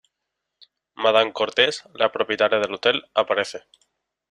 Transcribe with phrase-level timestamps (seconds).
[0.95, 3.65] Madame Cortese, la propietaria del hotel, aparece.